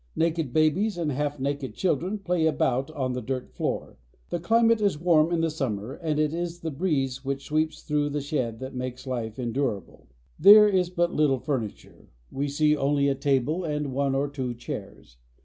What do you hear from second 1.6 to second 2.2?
children